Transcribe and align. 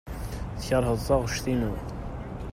Tkeṛheḍ 0.57 0.97
taɣect-inu. 1.07 1.73